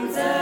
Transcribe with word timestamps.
comes 0.00 0.16
out. 0.16 0.39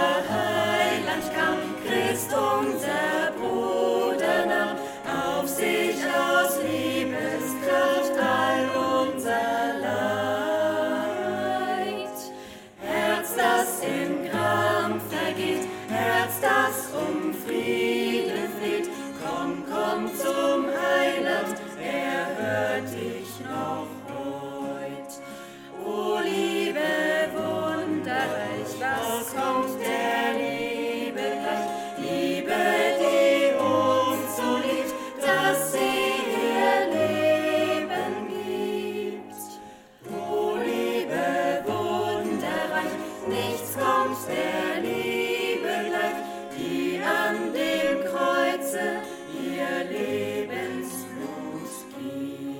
der 44.26 44.80
Liebe 44.82 45.74
gleicht, 45.88 46.24
die 46.56 47.00
an 47.02 47.52
dem 47.52 48.04
Kreuze 48.04 49.02
ihr 49.32 49.84
Lebensblut 49.90 51.74
gibt. 51.96 52.58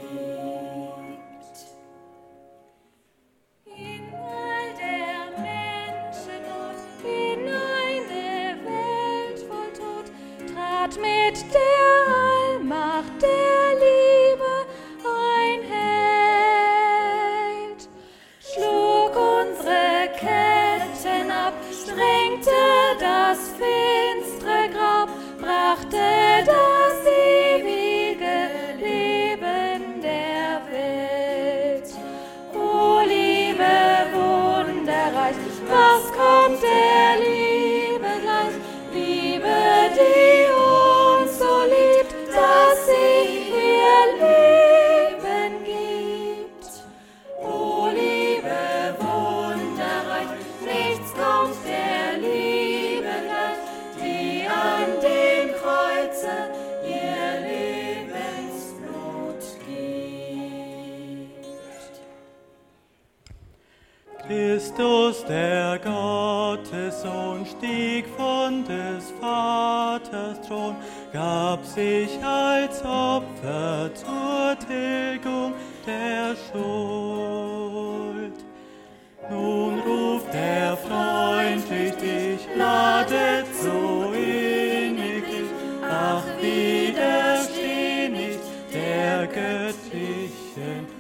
In 3.67 4.05
all 4.15 4.69
der 4.79 5.19
Menschennot, 5.41 6.81
in 7.05 7.41
eine 7.49 8.57
Welt 8.65 9.41
voll 9.49 9.73
Tod, 9.73 10.07
trat 10.55 10.93
mit 10.97 11.37
der 11.53 12.28
sprengte 21.89 22.51
das 23.01 23.39
finstere 23.57 24.69
Grab, 24.71 25.09
brachte 25.41 26.45
das 26.45 27.07
ewige 27.07 28.37
Leben 28.79 30.01
der 30.03 30.61
Welt. 30.71 31.89
O 32.55 33.01
Liebe 33.07 33.65
wunderreich, 34.13 35.37
was 35.69 36.13
kommt 36.13 36.63
der 36.63 36.98
Christus, 64.29 65.25
der 65.25 65.79
Gottessohn, 65.79 67.47
stieg 67.47 68.05
von 68.15 68.63
des 68.63 69.11
Vaters 69.19 70.39
Thron, 70.47 70.77
gab 71.15 71.65
sich 71.65 72.11
als 72.23 72.85
Opfer 72.85 73.91
zur 73.95 74.55
Tilgung 74.69 75.55
der 75.87 76.37
Schuld. 76.53 78.35
Nun 79.31 79.81
ruft 79.81 80.35
er 80.35 80.77
freundlich 80.77 81.95
dich, 81.95 82.47
ladet 82.55 83.47
so 83.63 84.13
inniglich, 84.13 85.49
ach, 85.91 86.23
widersteh 86.39 88.11
nicht 88.11 88.41
der 88.75 89.27
göttlichen 89.27 90.98